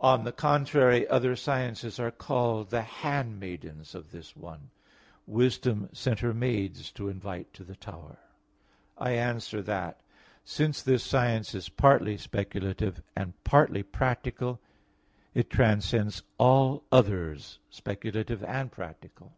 On 0.00 0.24
the 0.24 0.32
contrary, 0.32 1.06
Other 1.08 1.36
sciences 1.36 2.00
are 2.00 2.10
called 2.10 2.70
the 2.70 2.80
handmaidens 2.80 3.94
of 3.94 4.12
this 4.12 4.34
one: 4.34 4.70
"Wisdom 5.26 5.90
sent 5.92 6.20
her 6.20 6.32
maids 6.32 6.90
to 6.92 7.10
invite 7.10 7.52
to 7.52 7.64
the 7.64 7.76
tower" 7.76 8.16
(Prov. 8.96 9.06
9:3). 9.06 9.06
I 9.06 9.10
answer 9.10 9.60
that, 9.60 10.00
Since 10.42 10.80
this 10.82 11.04
science 11.04 11.54
is 11.54 11.68
partly 11.68 12.16
speculative 12.16 13.02
and 13.14 13.34
partly 13.44 13.82
practical, 13.82 14.58
it 15.34 15.50
transcends 15.50 16.22
all 16.38 16.84
others 16.90 17.58
speculative 17.68 18.42
and 18.44 18.72
practical. 18.72 19.32